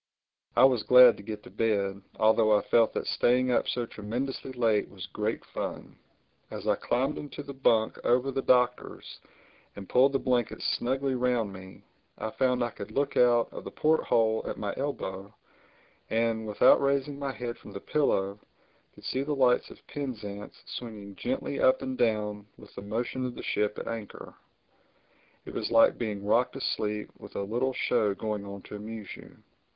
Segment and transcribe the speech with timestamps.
[0.55, 4.51] I was glad to get to bed, although I felt that staying up so tremendously
[4.51, 5.95] late was great fun.
[6.49, 9.19] As I climbed into the bunk over the Doctor's
[9.75, 11.83] and pulled the blankets snugly round me,
[12.17, 15.35] I found I could look out of the port hole at my elbow,
[16.09, 18.39] and, without raising my head from the pillow,
[18.95, 23.35] could see the lights of Penzance swinging gently up and down with the motion of
[23.35, 24.33] the ship at anchor.
[25.45, 29.15] It was like being rocked to sleep with a little show going on to amuse
[29.15, 29.37] you.